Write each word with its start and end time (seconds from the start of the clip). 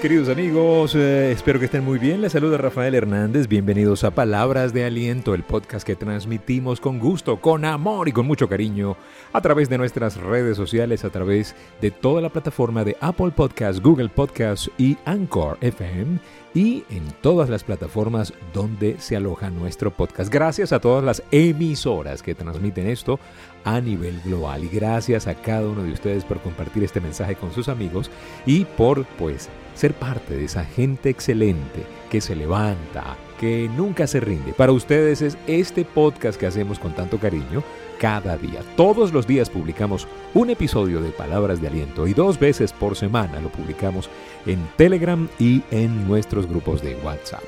queridos 0.00 0.28
amigos. 0.28 0.94
Eh, 0.94 1.32
espero 1.32 1.58
que 1.58 1.64
estén 1.64 1.84
muy 1.84 1.98
bien. 1.98 2.20
Les 2.20 2.32
saluda 2.32 2.56
Rafael 2.56 2.94
Hernández. 2.94 3.48
Bienvenidos 3.48 4.04
a 4.04 4.12
Palabras 4.12 4.72
de 4.72 4.84
Aliento, 4.84 5.34
el 5.34 5.42
podcast 5.42 5.84
que 5.84 5.96
transmitimos 5.96 6.80
con 6.80 6.98
gusto, 6.98 7.40
con 7.40 7.64
amor 7.64 8.08
y 8.08 8.12
con 8.12 8.26
mucho 8.26 8.48
cariño 8.48 8.96
a 9.32 9.40
través 9.40 9.68
de 9.68 9.78
nuestras 9.78 10.16
redes 10.16 10.56
sociales, 10.56 11.04
a 11.04 11.10
través 11.10 11.56
de 11.80 11.90
toda 11.90 12.20
la 12.20 12.28
plataforma 12.28 12.84
de 12.84 12.96
Apple 13.00 13.30
Podcasts, 13.30 13.82
Google 13.82 14.08
Podcasts 14.08 14.70
y 14.78 14.96
Anchor 15.04 15.58
FM 15.62 16.20
y 16.54 16.84
en 16.90 17.04
todas 17.20 17.48
las 17.48 17.64
plataformas 17.64 18.32
donde 18.52 18.96
se 18.98 19.16
aloja 19.16 19.50
nuestro 19.50 19.90
podcast. 19.90 20.32
Gracias 20.32 20.72
a 20.72 20.80
todas 20.80 21.04
las 21.04 21.22
emisoras 21.30 22.22
que 22.22 22.34
transmiten 22.34 22.86
esto 22.86 23.18
a 23.64 23.80
nivel 23.80 24.20
global 24.24 24.64
y 24.64 24.68
gracias 24.68 25.26
a 25.26 25.34
cada 25.34 25.68
uno 25.68 25.82
de 25.82 25.92
ustedes 25.92 26.24
por 26.24 26.40
compartir 26.40 26.84
este 26.84 27.00
mensaje 27.00 27.34
con 27.34 27.52
sus 27.52 27.68
amigos 27.68 28.10
y 28.46 28.64
por 28.64 29.04
pues 29.04 29.48
ser 29.78 29.94
parte 29.94 30.36
de 30.36 30.44
esa 30.44 30.64
gente 30.64 31.08
excelente 31.08 31.86
que 32.10 32.20
se 32.20 32.34
levanta, 32.34 33.16
que 33.38 33.70
nunca 33.76 34.08
se 34.08 34.18
rinde. 34.18 34.52
Para 34.52 34.72
ustedes 34.72 35.22
es 35.22 35.38
este 35.46 35.84
podcast 35.84 36.38
que 36.38 36.46
hacemos 36.46 36.80
con 36.80 36.96
tanto 36.96 37.18
cariño 37.18 37.62
cada 38.00 38.36
día. 38.36 38.60
Todos 38.76 39.12
los 39.12 39.28
días 39.28 39.50
publicamos 39.50 40.08
un 40.34 40.50
episodio 40.50 41.00
de 41.00 41.10
Palabras 41.10 41.60
de 41.60 41.68
Aliento 41.68 42.08
y 42.08 42.14
dos 42.14 42.40
veces 42.40 42.72
por 42.72 42.96
semana 42.96 43.40
lo 43.40 43.50
publicamos 43.50 44.10
en 44.46 44.58
Telegram 44.76 45.28
y 45.38 45.62
en 45.70 46.08
nuestros 46.08 46.48
grupos 46.48 46.82
de 46.82 46.96
WhatsApp. 46.96 47.44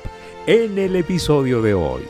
En 0.47 0.77
el 0.77 0.95
episodio 0.95 1.61
de 1.61 1.73
hoy, 1.73 2.03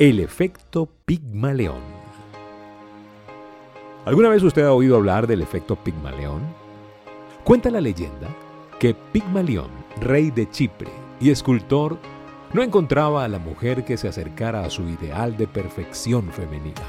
el 0.00 0.18
efecto 0.18 0.88
Pigmaleón. 1.04 1.96
¿Alguna 4.04 4.30
vez 4.30 4.42
usted 4.42 4.62
ha 4.62 4.72
oído 4.72 4.96
hablar 4.96 5.28
del 5.28 5.42
efecto 5.42 5.76
Pigmaleón? 5.76 6.42
Cuenta 7.44 7.70
la 7.70 7.80
leyenda 7.80 8.28
que 8.78 8.94
Pigmalión, 8.94 9.70
rey 10.00 10.30
de 10.30 10.48
Chipre 10.50 10.90
y 11.20 11.30
escultor, 11.30 11.98
no 12.52 12.62
encontraba 12.62 13.24
a 13.24 13.28
la 13.28 13.38
mujer 13.38 13.84
que 13.84 13.96
se 13.96 14.08
acercara 14.08 14.64
a 14.64 14.70
su 14.70 14.88
ideal 14.88 15.36
de 15.36 15.46
perfección 15.46 16.30
femenina. 16.30 16.82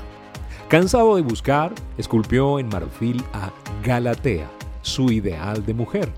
Cansado 0.68 1.16
de 1.16 1.22
buscar, 1.22 1.74
esculpió 1.98 2.60
en 2.60 2.70
marfil 2.70 3.24
a 3.34 3.52
Galatea, 3.84 4.50
su 4.82 5.12
ideal 5.12 5.66
de 5.66 5.74
mujer. 5.74 6.10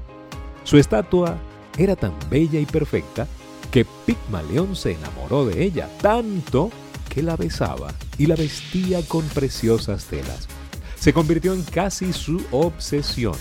Su 0.64 0.78
estatua 0.78 1.38
era 1.78 1.96
tan 1.96 2.14
bella 2.30 2.60
y 2.60 2.66
perfecta 2.66 3.28
que 3.72 3.86
Pigmalión 4.06 4.76
se 4.76 4.94
enamoró 4.94 5.46
de 5.46 5.64
ella, 5.64 5.90
tanto 6.02 6.70
que 7.08 7.22
la 7.22 7.36
besaba 7.36 7.94
y 8.18 8.26
la 8.26 8.36
vestía 8.36 9.02
con 9.08 9.24
preciosas 9.30 10.06
telas 10.06 10.48
se 11.00 11.14
convirtió 11.14 11.54
en 11.54 11.64
casi 11.64 12.12
su 12.12 12.44
obsesión. 12.52 13.36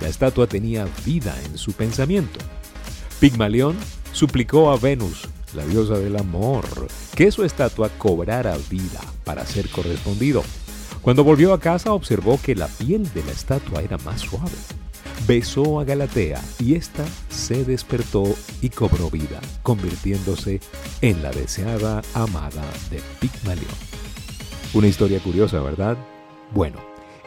La 0.00 0.08
estatua 0.08 0.46
tenía 0.46 0.86
vida 1.04 1.34
en 1.46 1.58
su 1.58 1.72
pensamiento. 1.72 2.38
Pigmalión 3.20 3.76
suplicó 4.12 4.70
a 4.70 4.76
Venus, 4.76 5.28
la 5.54 5.66
diosa 5.66 5.98
del 5.98 6.16
amor, 6.16 6.64
que 7.14 7.30
su 7.32 7.44
estatua 7.44 7.88
cobrara 7.90 8.56
vida 8.70 9.00
para 9.24 9.44
ser 9.44 9.68
correspondido. 9.70 10.42
Cuando 11.02 11.24
volvió 11.24 11.52
a 11.52 11.60
casa 11.60 11.92
observó 11.92 12.40
que 12.40 12.54
la 12.54 12.68
piel 12.68 13.12
de 13.12 13.24
la 13.24 13.32
estatua 13.32 13.82
era 13.82 13.98
más 13.98 14.20
suave. 14.20 14.52
Besó 15.26 15.80
a 15.80 15.84
Galatea 15.84 16.40
y 16.60 16.74
ésta 16.74 17.04
se 17.28 17.64
despertó 17.64 18.24
y 18.60 18.68
cobró 18.68 19.10
vida, 19.10 19.40
convirtiéndose 19.62 20.60
en 21.00 21.22
la 21.22 21.30
deseada 21.30 22.02
amada 22.14 22.64
de 22.90 23.00
Pigmalión. 23.20 23.66
Una 24.74 24.86
historia 24.86 25.18
curiosa, 25.20 25.60
¿verdad? 25.60 25.96
Bueno, 26.52 26.78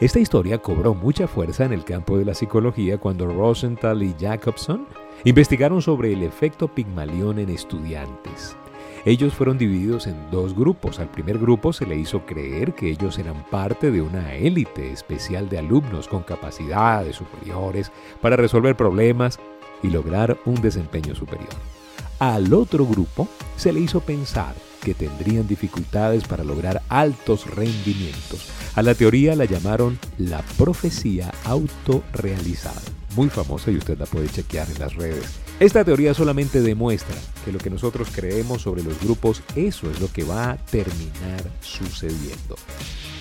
esta 0.04 0.18
historia 0.18 0.58
cobró 0.58 0.94
mucha 0.94 1.28
fuerza 1.28 1.64
en 1.64 1.72
el 1.72 1.84
campo 1.84 2.18
de 2.18 2.24
la 2.24 2.34
psicología 2.34 2.98
cuando 2.98 3.28
Rosenthal 3.28 4.02
y 4.02 4.12
Jacobson 4.18 4.84
investigaron 5.22 5.80
sobre 5.80 6.12
el 6.12 6.24
efecto 6.24 6.66
Pigmalión 6.66 7.38
en 7.38 7.50
estudiantes. 7.50 8.56
Ellos 9.04 9.32
fueron 9.32 9.58
divididos 9.58 10.08
en 10.08 10.16
dos 10.32 10.56
grupos. 10.56 10.98
Al 10.98 11.08
primer 11.08 11.38
grupo 11.38 11.72
se 11.72 11.86
le 11.86 11.96
hizo 11.96 12.26
creer 12.26 12.74
que 12.74 12.90
ellos 12.90 13.16
eran 13.20 13.44
parte 13.48 13.92
de 13.92 14.02
una 14.02 14.34
élite 14.34 14.90
especial 14.90 15.48
de 15.48 15.58
alumnos 15.58 16.08
con 16.08 16.24
capacidades 16.24 17.14
superiores 17.14 17.92
para 18.20 18.34
resolver 18.34 18.76
problemas 18.76 19.38
y 19.84 19.90
lograr 19.90 20.36
un 20.46 20.56
desempeño 20.56 21.14
superior. 21.14 21.54
Al 22.18 22.52
otro 22.54 22.84
grupo 22.86 23.28
se 23.54 23.72
le 23.72 23.78
hizo 23.78 24.00
pensar 24.00 24.56
que 24.82 24.94
tendrían 24.94 25.46
dificultades 25.46 26.24
para 26.24 26.44
lograr 26.44 26.82
altos 26.88 27.46
rendimientos. 27.46 28.48
A 28.74 28.82
la 28.82 28.94
teoría 28.94 29.36
la 29.36 29.44
llamaron 29.44 29.98
la 30.18 30.42
profecía 30.58 31.32
autorrealizada, 31.44 32.82
muy 33.16 33.28
famosa 33.28 33.70
y 33.70 33.76
usted 33.76 33.98
la 33.98 34.06
puede 34.06 34.28
chequear 34.28 34.68
en 34.70 34.78
las 34.78 34.94
redes. 34.94 35.24
Esta 35.60 35.84
teoría 35.84 36.12
solamente 36.12 36.60
demuestra 36.60 37.14
que 37.44 37.52
lo 37.52 37.58
que 37.58 37.70
nosotros 37.70 38.08
creemos 38.12 38.62
sobre 38.62 38.82
los 38.82 38.98
grupos, 39.00 39.42
eso 39.54 39.90
es 39.90 40.00
lo 40.00 40.12
que 40.12 40.24
va 40.24 40.50
a 40.50 40.56
terminar 40.56 41.44
sucediendo. 41.60 42.56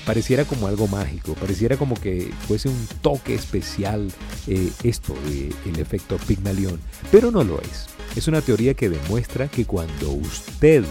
Pareciera 0.05 0.45
como 0.45 0.65
algo 0.65 0.87
mágico, 0.87 1.35
pareciera 1.35 1.77
como 1.77 1.95
que 1.95 2.31
fuese 2.47 2.69
un 2.69 2.87
toque 3.03 3.35
especial 3.35 4.11
eh, 4.47 4.71
esto 4.83 5.13
del 5.25 5.79
efecto 5.79 6.17
Pigmalión, 6.17 6.79
pero 7.11 7.29
no 7.29 7.43
lo 7.43 7.61
es. 7.61 7.85
Es 8.15 8.27
una 8.27 8.41
teoría 8.41 8.73
que 8.73 8.89
demuestra 8.89 9.47
que 9.47 9.65
cuando 9.65 10.11
usted 10.11 10.83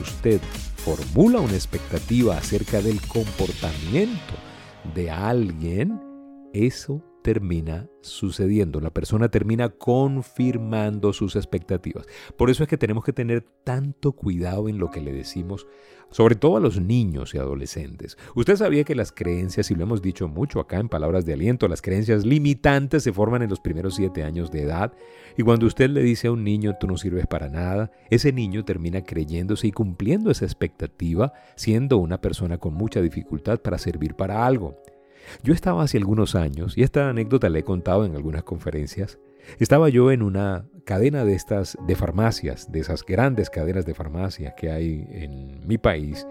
usted 0.00 0.40
formula 0.76 1.40
una 1.40 1.54
expectativa 1.54 2.36
acerca 2.36 2.80
del 2.82 3.00
comportamiento 3.00 4.34
de 4.94 5.10
alguien, 5.10 5.98
eso 6.52 7.02
termina 7.26 7.88
sucediendo. 8.02 8.78
La 8.80 8.94
persona 8.94 9.28
termina 9.28 9.70
confirmando 9.70 11.12
sus 11.12 11.34
expectativas. 11.34 12.06
Por 12.36 12.50
eso 12.50 12.62
es 12.62 12.68
que 12.68 12.78
tenemos 12.78 13.02
que 13.02 13.12
tener 13.12 13.44
tanto 13.64 14.12
cuidado 14.12 14.68
en 14.68 14.78
lo 14.78 14.92
que 14.92 15.00
le 15.00 15.12
decimos, 15.12 15.66
sobre 16.12 16.36
todo 16.36 16.56
a 16.56 16.60
los 16.60 16.80
niños 16.80 17.34
y 17.34 17.38
adolescentes. 17.38 18.16
Usted 18.36 18.54
sabía 18.54 18.84
que 18.84 18.94
las 18.94 19.10
creencias, 19.10 19.72
y 19.72 19.74
lo 19.74 19.82
hemos 19.82 20.02
dicho 20.02 20.28
mucho 20.28 20.60
acá 20.60 20.78
en 20.78 20.88
palabras 20.88 21.26
de 21.26 21.32
aliento, 21.32 21.66
las 21.66 21.82
creencias 21.82 22.24
limitantes 22.24 23.02
se 23.02 23.12
forman 23.12 23.42
en 23.42 23.50
los 23.50 23.58
primeros 23.58 23.96
siete 23.96 24.22
años 24.22 24.52
de 24.52 24.62
edad. 24.62 24.92
Y 25.36 25.42
cuando 25.42 25.66
usted 25.66 25.90
le 25.90 26.04
dice 26.04 26.28
a 26.28 26.30
un 26.30 26.44
niño, 26.44 26.76
tú 26.78 26.86
no 26.86 26.96
sirves 26.96 27.26
para 27.26 27.48
nada, 27.48 27.90
ese 28.08 28.32
niño 28.32 28.64
termina 28.64 29.02
creyéndose 29.02 29.66
y 29.66 29.72
cumpliendo 29.72 30.30
esa 30.30 30.44
expectativa, 30.44 31.32
siendo 31.56 31.98
una 31.98 32.20
persona 32.20 32.58
con 32.58 32.74
mucha 32.74 33.00
dificultad 33.02 33.58
para 33.58 33.78
servir 33.78 34.14
para 34.14 34.46
algo. 34.46 34.80
Yo 35.42 35.52
estaba 35.54 35.82
hace 35.82 35.98
algunos 35.98 36.34
años, 36.34 36.76
y 36.76 36.82
esta 36.82 37.08
anécdota 37.08 37.48
la 37.48 37.58
he 37.58 37.64
contado 37.64 38.04
en 38.04 38.14
algunas 38.14 38.44
conferencias, 38.44 39.18
estaba 39.58 39.88
yo 39.88 40.10
en 40.10 40.22
una 40.22 40.66
cadena 40.84 41.24
de 41.24 41.34
estas 41.34 41.76
de 41.86 41.94
farmacias, 41.94 42.70
de 42.72 42.80
esas 42.80 43.04
grandes 43.04 43.50
cadenas 43.50 43.86
de 43.86 43.94
farmacia 43.94 44.54
que 44.54 44.70
hay 44.70 45.06
en 45.10 45.66
mi 45.66 45.78
país, 45.78 46.26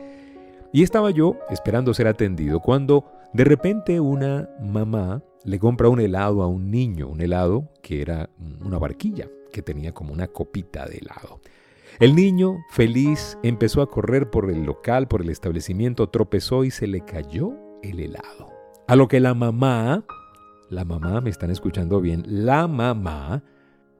y 0.74 0.84
estaba 0.84 1.12
yo 1.12 1.38
esperando 1.50 1.94
ser 1.94 2.08
atendido 2.08 2.60
cuando 2.60 3.06
de 3.34 3.46
repente 3.46 4.00
una 4.00 4.50
mamá 4.62 5.24
le 5.46 5.60
compra 5.60 5.90
un 5.90 6.02
helado 6.02 6.42
a 6.42 6.48
un 6.48 6.72
niño, 6.72 7.08
un 7.08 7.22
helado 7.22 7.70
que 7.82 8.02
era 8.02 8.30
una 8.62 8.78
barquilla, 8.78 9.30
que 9.54 9.62
tenía 9.62 9.94
como 9.94 10.12
una 10.12 10.28
copita 10.28 10.86
de 10.86 10.98
helado. 10.98 11.40
El 12.00 12.14
niño, 12.14 12.58
feliz, 12.72 13.38
empezó 13.42 13.82
a 13.82 13.90
correr 13.90 14.30
por 14.30 14.50
el 14.50 14.64
local, 14.64 15.08
por 15.08 15.22
el 15.22 15.30
establecimiento, 15.30 16.10
tropezó 16.10 16.66
y 16.66 16.72
se 16.72 16.88
le 16.88 17.06
cayó 17.06 17.54
el 17.82 18.02
helado. 18.02 18.55
A 18.88 18.96
lo 18.96 19.08
que 19.08 19.20
la 19.20 19.34
mamá, 19.34 20.06
la 20.70 20.86
mamá, 20.86 21.20
me 21.20 21.32
están 21.32 21.50
escuchando 21.50 22.02
bien, 22.02 22.24
la 22.28 22.68
mamá, 22.68 23.44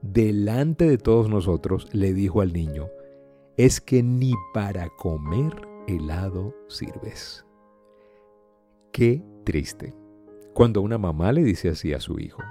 delante 0.00 0.88
de 0.88 0.96
todos 0.96 1.28
nosotros, 1.28 1.88
le 1.92 2.12
dijo 2.12 2.40
al 2.40 2.52
niño, 2.52 2.86
es 3.56 3.80
que 3.80 4.04
ni 4.04 4.32
para 4.54 4.88
comer 4.90 5.52
helado 5.88 6.54
sirves. 6.68 7.44
Qué 8.92 9.24
triste. 9.44 9.92
Cuando 10.54 10.82
una 10.82 10.98
mamá 10.98 11.32
le 11.32 11.42
dice 11.42 11.68
así 11.68 11.92
a 11.92 11.98
su 11.98 12.20
hijo. 12.20 12.42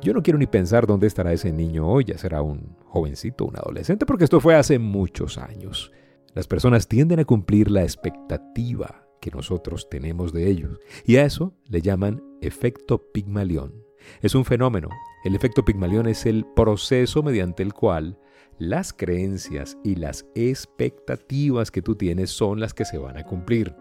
Yo 0.00 0.14
no 0.14 0.22
quiero 0.22 0.38
ni 0.38 0.46
pensar 0.46 0.86
dónde 0.86 1.08
estará 1.08 1.34
ese 1.34 1.52
niño 1.52 1.86
hoy, 1.86 2.04
ya 2.04 2.16
será 2.16 2.40
un 2.40 2.74
jovencito, 2.86 3.44
un 3.44 3.56
adolescente, 3.56 4.06
porque 4.06 4.24
esto 4.24 4.40
fue 4.40 4.54
hace 4.54 4.78
muchos 4.78 5.36
años. 5.36 5.92
Las 6.32 6.46
personas 6.46 6.88
tienden 6.88 7.20
a 7.20 7.24
cumplir 7.26 7.70
la 7.70 7.82
expectativa 7.82 9.07
nosotros 9.30 9.88
tenemos 9.88 10.32
de 10.32 10.48
ellos. 10.48 10.78
Y 11.04 11.16
a 11.16 11.24
eso 11.24 11.54
le 11.68 11.80
llaman 11.80 12.22
efecto 12.40 13.10
Pigmalión. 13.12 13.84
Es 14.22 14.34
un 14.34 14.44
fenómeno. 14.44 14.88
El 15.24 15.34
efecto 15.34 15.64
Pigmalión 15.64 16.06
es 16.06 16.26
el 16.26 16.46
proceso 16.54 17.22
mediante 17.22 17.62
el 17.62 17.74
cual 17.74 18.18
las 18.58 18.92
creencias 18.92 19.78
y 19.84 19.94
las 19.94 20.26
expectativas 20.34 21.70
que 21.70 21.82
tú 21.82 21.94
tienes 21.94 22.30
son 22.30 22.60
las 22.60 22.74
que 22.74 22.84
se 22.84 22.98
van 22.98 23.16
a 23.16 23.24
cumplir. 23.24 23.74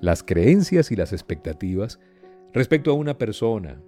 Las 0.00 0.22
creencias 0.22 0.90
y 0.90 0.96
las 0.96 1.12
expectativas 1.12 2.00
respecto 2.52 2.90
a 2.90 2.94
una 2.94 3.18
persona 3.18 3.80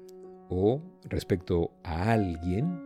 o 0.48 0.82
respecto 1.04 1.72
a 1.82 2.12
alguien 2.12 2.80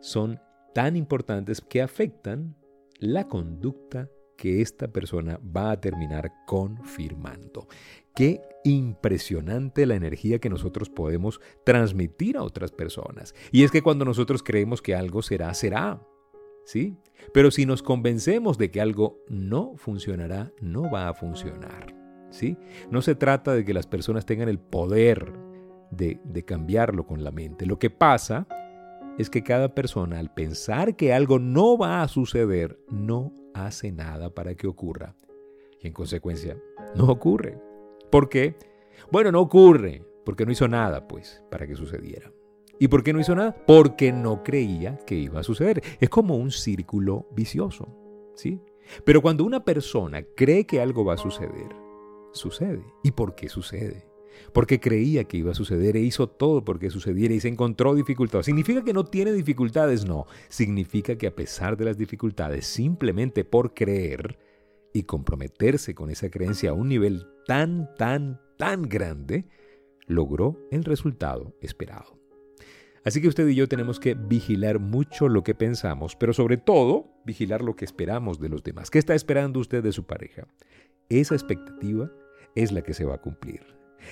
son 0.00 0.40
tan 0.74 0.96
importantes 0.96 1.60
que 1.60 1.80
afectan 1.80 2.56
la 2.98 3.28
conducta 3.28 4.08
que 4.36 4.62
esta 4.62 4.88
persona 4.88 5.40
va 5.56 5.72
a 5.72 5.80
terminar 5.80 6.32
confirmando. 6.46 7.66
Qué 8.14 8.40
impresionante 8.64 9.86
la 9.86 9.94
energía 9.94 10.38
que 10.38 10.50
nosotros 10.50 10.90
podemos 10.90 11.40
transmitir 11.64 12.36
a 12.36 12.42
otras 12.42 12.72
personas. 12.72 13.34
Y 13.52 13.64
es 13.64 13.70
que 13.70 13.82
cuando 13.82 14.04
nosotros 14.04 14.42
creemos 14.42 14.82
que 14.82 14.94
algo 14.94 15.22
será, 15.22 15.52
será. 15.54 16.00
¿Sí? 16.64 16.96
Pero 17.32 17.50
si 17.50 17.64
nos 17.64 17.82
convencemos 17.82 18.58
de 18.58 18.70
que 18.70 18.80
algo 18.80 19.20
no 19.28 19.74
funcionará, 19.76 20.52
no 20.60 20.90
va 20.90 21.08
a 21.08 21.14
funcionar. 21.14 21.94
¿Sí? 22.30 22.56
No 22.90 23.02
se 23.02 23.14
trata 23.14 23.54
de 23.54 23.64
que 23.64 23.74
las 23.74 23.86
personas 23.86 24.26
tengan 24.26 24.48
el 24.48 24.58
poder 24.58 25.32
de, 25.90 26.20
de 26.24 26.44
cambiarlo 26.44 27.06
con 27.06 27.22
la 27.22 27.30
mente. 27.30 27.66
Lo 27.66 27.78
que 27.78 27.90
pasa 27.90 28.48
es 29.18 29.30
que 29.30 29.42
cada 29.42 29.74
persona 29.74 30.18
al 30.18 30.32
pensar 30.32 30.96
que 30.96 31.12
algo 31.12 31.38
no 31.38 31.78
va 31.78 32.02
a 32.02 32.08
suceder, 32.08 32.78
no 32.90 33.32
hace 33.54 33.92
nada 33.92 34.34
para 34.34 34.54
que 34.54 34.66
ocurra. 34.66 35.16
Y 35.80 35.86
en 35.86 35.92
consecuencia, 35.92 36.58
no 36.94 37.06
ocurre. 37.06 37.58
¿Por 38.10 38.28
qué? 38.28 38.56
Bueno, 39.10 39.32
no 39.32 39.40
ocurre 39.40 40.04
porque 40.24 40.44
no 40.44 40.52
hizo 40.52 40.68
nada, 40.68 41.06
pues, 41.08 41.42
para 41.50 41.66
que 41.66 41.76
sucediera. 41.76 42.32
¿Y 42.78 42.88
por 42.88 43.02
qué 43.02 43.12
no 43.12 43.20
hizo 43.20 43.34
nada? 43.34 43.56
Porque 43.66 44.12
no 44.12 44.42
creía 44.42 44.98
que 45.06 45.14
iba 45.14 45.40
a 45.40 45.44
suceder. 45.44 45.82
Es 46.00 46.10
como 46.10 46.36
un 46.36 46.50
círculo 46.50 47.26
vicioso, 47.32 47.88
¿sí? 48.34 48.60
Pero 49.04 49.22
cuando 49.22 49.44
una 49.44 49.64
persona 49.64 50.22
cree 50.36 50.66
que 50.66 50.80
algo 50.80 51.04
va 51.04 51.14
a 51.14 51.18
suceder, 51.18 51.74
sucede. 52.32 52.84
¿Y 53.02 53.12
por 53.12 53.34
qué 53.34 53.48
sucede? 53.48 54.06
Porque 54.52 54.80
creía 54.80 55.24
que 55.24 55.36
iba 55.36 55.52
a 55.52 55.54
suceder 55.54 55.96
e 55.96 56.00
hizo 56.00 56.28
todo 56.28 56.64
porque 56.64 56.90
sucediera 56.90 57.34
y 57.34 57.40
se 57.40 57.48
encontró 57.48 57.94
dificultades. 57.94 58.46
¿Significa 58.46 58.84
que 58.84 58.92
no 58.92 59.04
tiene 59.04 59.32
dificultades? 59.32 60.04
No. 60.04 60.26
Significa 60.48 61.16
que 61.16 61.26
a 61.26 61.34
pesar 61.34 61.76
de 61.76 61.84
las 61.84 61.98
dificultades, 61.98 62.66
simplemente 62.66 63.44
por 63.44 63.74
creer 63.74 64.38
y 64.92 65.02
comprometerse 65.02 65.94
con 65.94 66.10
esa 66.10 66.30
creencia 66.30 66.70
a 66.70 66.74
un 66.74 66.88
nivel 66.88 67.26
tan, 67.46 67.94
tan, 67.96 68.40
tan 68.56 68.82
grande, 68.82 69.46
logró 70.06 70.58
el 70.70 70.84
resultado 70.84 71.54
esperado. 71.60 72.18
Así 73.04 73.22
que 73.22 73.28
usted 73.28 73.46
y 73.46 73.54
yo 73.54 73.68
tenemos 73.68 74.00
que 74.00 74.14
vigilar 74.14 74.80
mucho 74.80 75.28
lo 75.28 75.44
que 75.44 75.54
pensamos, 75.54 76.16
pero 76.16 76.32
sobre 76.32 76.56
todo 76.56 77.14
vigilar 77.24 77.62
lo 77.62 77.76
que 77.76 77.84
esperamos 77.84 78.40
de 78.40 78.48
los 78.48 78.64
demás. 78.64 78.90
¿Qué 78.90 78.98
está 78.98 79.14
esperando 79.14 79.60
usted 79.60 79.80
de 79.80 79.92
su 79.92 80.06
pareja? 80.06 80.48
Esa 81.08 81.36
expectativa 81.36 82.10
es 82.56 82.72
la 82.72 82.82
que 82.82 82.94
se 82.94 83.04
va 83.04 83.14
a 83.14 83.20
cumplir. 83.20 83.60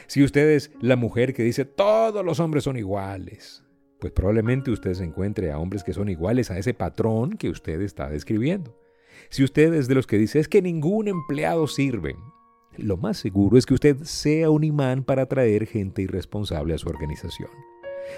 Si 0.07 0.23
usted 0.23 0.51
es 0.51 0.71
la 0.81 0.97
mujer 0.97 1.35
que 1.35 1.43
dice 1.43 1.65
todos 1.65 2.25
los 2.25 2.41
hombres 2.41 2.65
son 2.65 2.77
iguales, 2.77 3.65
pues 4.01 4.13
probablemente 4.13 4.71
usted 4.71 4.95
se 4.95 5.05
encuentre 5.05 5.51
a 5.51 5.59
hombres 5.59 5.83
que 5.83 5.93
son 5.93 6.09
iguales 6.09 6.51
a 6.51 6.59
ese 6.59 6.75
patrón 6.75 7.37
que 7.37 7.49
usted 7.49 7.81
está 7.81 8.09
describiendo. 8.09 8.79
Si 9.31 9.45
usted 9.45 9.73
es 9.75 9.89
de 9.89 9.95
los 9.95 10.07
que 10.07 10.19
dice 10.19 10.41
es 10.41 10.49
que 10.49 10.63
ningún 10.63 11.09
empleado 11.09 11.67
sirve, 11.67 12.17
lo 12.77 12.97
más 12.97 13.17
seguro 13.17 13.57
es 13.57 13.67
que 13.67 13.75
usted 13.75 13.97
sea 14.03 14.51
un 14.51 14.65
imán 14.65 15.05
para 15.05 15.23
atraer 15.23 15.67
gente 15.67 16.03
irresponsable 16.03 16.75
a 16.75 16.79
su 16.79 16.89
organización. 16.89 17.51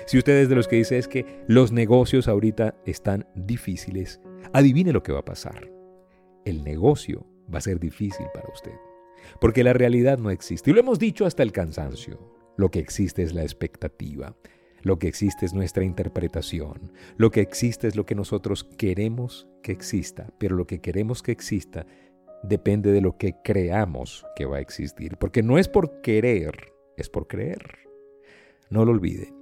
Si 0.06 0.18
usted 0.18 0.40
es 0.40 0.48
de 0.48 0.56
los 0.56 0.66
que 0.66 0.76
dice 0.76 0.98
es 0.98 1.08
que 1.08 1.44
los 1.46 1.72
negocios 1.72 2.26
ahorita 2.26 2.74
están 2.84 3.26
difíciles, 3.34 4.20
adivine 4.52 4.92
lo 4.92 5.02
que 5.02 5.12
va 5.12 5.20
a 5.20 5.24
pasar. 5.24 5.70
El 6.44 6.64
negocio 6.64 7.26
va 7.52 7.58
a 7.58 7.62
ser 7.62 7.78
difícil 7.78 8.26
para 8.34 8.48
usted, 8.52 8.74
porque 9.40 9.64
la 9.64 9.72
realidad 9.72 10.18
no 10.18 10.30
existe. 10.30 10.70
Y 10.70 10.74
lo 10.74 10.80
hemos 10.80 10.98
dicho 10.98 11.26
hasta 11.26 11.42
el 11.42 11.52
cansancio. 11.52 12.18
Lo 12.56 12.70
que 12.70 12.78
existe 12.78 13.22
es 13.22 13.34
la 13.34 13.42
expectativa. 13.42 14.36
Lo 14.82 14.98
que 14.98 15.08
existe 15.08 15.46
es 15.46 15.52
nuestra 15.52 15.84
interpretación. 15.84 16.92
Lo 17.16 17.30
que 17.30 17.40
existe 17.40 17.88
es 17.88 17.96
lo 17.96 18.06
que 18.06 18.14
nosotros 18.14 18.64
queremos 18.64 19.48
que 19.62 19.72
exista. 19.72 20.32
Pero 20.38 20.56
lo 20.56 20.66
que 20.66 20.80
queremos 20.80 21.22
que 21.22 21.32
exista 21.32 21.86
depende 22.42 22.92
de 22.92 23.00
lo 23.00 23.18
que 23.18 23.34
creamos 23.44 24.24
que 24.36 24.46
va 24.46 24.58
a 24.58 24.60
existir. 24.60 25.16
Porque 25.18 25.42
no 25.42 25.58
es 25.58 25.68
por 25.68 26.00
querer, 26.00 26.72
es 26.96 27.10
por 27.10 27.26
creer. 27.26 27.78
No 28.70 28.84
lo 28.84 28.92
olvide. 28.92 29.32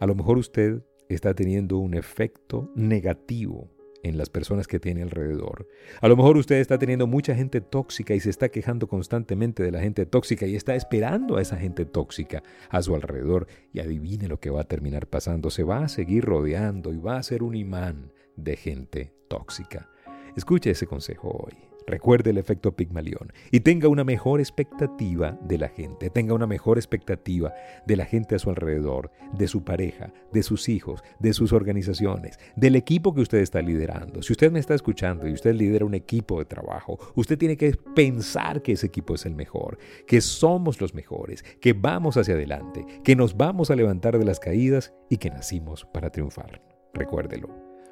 A 0.00 0.06
lo 0.06 0.14
mejor 0.14 0.38
usted 0.38 0.82
está 1.08 1.34
teniendo 1.34 1.78
un 1.78 1.94
efecto 1.94 2.70
negativo 2.74 3.70
en 4.02 4.18
las 4.18 4.28
personas 4.28 4.66
que 4.66 4.80
tiene 4.80 5.02
alrededor. 5.02 5.68
A 6.00 6.08
lo 6.08 6.16
mejor 6.16 6.36
usted 6.36 6.56
está 6.56 6.78
teniendo 6.78 7.06
mucha 7.06 7.34
gente 7.34 7.60
tóxica 7.60 8.14
y 8.14 8.20
se 8.20 8.30
está 8.30 8.48
quejando 8.48 8.88
constantemente 8.88 9.62
de 9.62 9.70
la 9.70 9.80
gente 9.80 10.06
tóxica 10.06 10.46
y 10.46 10.56
está 10.56 10.74
esperando 10.74 11.36
a 11.36 11.42
esa 11.42 11.56
gente 11.56 11.84
tóxica 11.84 12.42
a 12.68 12.82
su 12.82 12.94
alrededor 12.94 13.46
y 13.72 13.80
adivine 13.80 14.28
lo 14.28 14.40
que 14.40 14.50
va 14.50 14.62
a 14.62 14.68
terminar 14.68 15.06
pasando. 15.06 15.50
Se 15.50 15.62
va 15.62 15.84
a 15.84 15.88
seguir 15.88 16.24
rodeando 16.24 16.92
y 16.92 16.98
va 16.98 17.16
a 17.16 17.22
ser 17.22 17.42
un 17.42 17.54
imán 17.54 18.12
de 18.36 18.56
gente 18.56 19.12
tóxica. 19.28 19.88
Escuche 20.36 20.70
ese 20.70 20.86
consejo 20.86 21.30
hoy. 21.30 21.71
Recuerde 21.86 22.30
el 22.30 22.38
efecto 22.38 22.76
Pigmalión 22.76 23.32
y 23.50 23.60
tenga 23.60 23.88
una 23.88 24.04
mejor 24.04 24.40
expectativa 24.40 25.38
de 25.42 25.58
la 25.58 25.68
gente, 25.68 26.10
tenga 26.10 26.34
una 26.34 26.46
mejor 26.46 26.78
expectativa 26.78 27.52
de 27.86 27.96
la 27.96 28.04
gente 28.04 28.34
a 28.34 28.38
su 28.38 28.50
alrededor, 28.50 29.10
de 29.32 29.48
su 29.48 29.64
pareja, 29.64 30.12
de 30.32 30.42
sus 30.42 30.68
hijos, 30.68 31.02
de 31.18 31.32
sus 31.32 31.52
organizaciones, 31.52 32.38
del 32.56 32.76
equipo 32.76 33.14
que 33.14 33.20
usted 33.20 33.38
está 33.38 33.60
liderando. 33.60 34.22
Si 34.22 34.32
usted 34.32 34.52
me 34.52 34.60
está 34.60 34.74
escuchando 34.74 35.26
y 35.26 35.32
usted 35.32 35.54
lidera 35.54 35.84
un 35.84 35.94
equipo 35.94 36.38
de 36.38 36.44
trabajo, 36.44 36.98
usted 37.14 37.38
tiene 37.38 37.56
que 37.56 37.76
pensar 37.94 38.62
que 38.62 38.72
ese 38.72 38.86
equipo 38.86 39.14
es 39.14 39.26
el 39.26 39.34
mejor, 39.34 39.78
que 40.06 40.20
somos 40.20 40.80
los 40.80 40.94
mejores, 40.94 41.44
que 41.60 41.72
vamos 41.72 42.16
hacia 42.16 42.34
adelante, 42.34 42.84
que 43.04 43.16
nos 43.16 43.36
vamos 43.36 43.70
a 43.70 43.76
levantar 43.76 44.18
de 44.18 44.24
las 44.24 44.40
caídas 44.40 44.92
y 45.08 45.18
que 45.18 45.30
nacimos 45.30 45.86
para 45.92 46.10
triunfar. 46.10 46.62
Recuérdelo, 46.94 47.48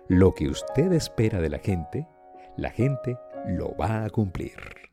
lo 0.09 0.35
que 0.35 0.49
usted 0.49 0.93
espera 0.93 1.41
de 1.41 1.49
la 1.49 1.59
gente, 1.59 2.07
la 2.57 2.71
gente 2.71 3.17
lo 3.47 3.75
va 3.77 4.05
a 4.05 4.11
cumplir. 4.11 4.90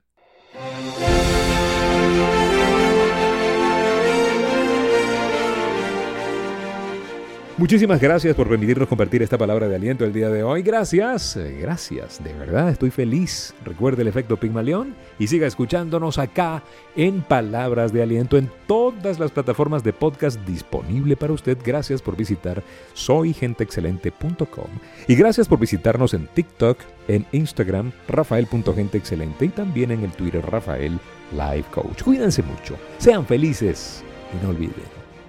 Muchísimas 7.58 8.00
gracias 8.00 8.36
por 8.36 8.48
permitirnos 8.48 8.88
compartir 8.88 9.24
esta 9.24 9.36
palabra 9.36 9.68
de 9.68 9.76
aliento 9.76 10.06
el 10.06 10.14
día 10.14 10.30
de 10.30 10.44
hoy. 10.44 10.62
Gracias, 10.62 11.36
eh, 11.38 11.58
gracias, 11.60 12.24
de 12.24 12.32
verdad 12.34 12.70
estoy 12.70 12.92
feliz. 12.92 13.56
Recuerde 13.66 14.04
el 14.04 14.08
efecto 14.08 14.38
Pigmalión 14.38 14.94
y 15.18 15.26
siga 15.26 15.48
escuchándonos 15.48 16.20
acá 16.20 16.62
en 16.96 17.22
Palabras 17.22 17.92
de 17.92 18.04
Aliento 18.04 18.38
en 18.38 18.52
todas 18.68 19.18
las 19.18 19.32
plataformas 19.32 19.84
de 19.84 19.92
podcast 19.92 20.40
disponible 20.46 21.18
para 21.18 21.34
usted. 21.34 21.58
Gracias 21.66 22.00
por 22.00 22.16
visitar 22.16 22.62
soygenteexcelente.com 22.94 24.68
y 25.08 25.16
gracias 25.16 25.48
por 25.48 25.58
visitarnos 25.58 26.14
en 26.14 26.28
TikTok, 26.28 26.78
en 27.08 27.26
Instagram, 27.32 27.92
rafael.genteexcelente 28.08 29.46
y 29.46 29.50
también 29.50 29.90
en 29.90 30.04
el 30.04 30.12
Twitter 30.12 30.46
Rafael 30.46 31.00
Life 31.32 31.72
Coach. 31.72 32.04
Cuídense 32.04 32.44
mucho, 32.44 32.78
sean 33.00 33.26
felices 33.26 34.04
y 34.32 34.46
no 34.46 34.52
olviden 34.52 35.07